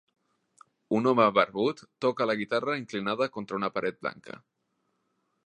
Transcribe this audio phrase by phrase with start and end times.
[0.99, 4.41] Un home barbut toca la guitarra inclinada contra una paret blanca.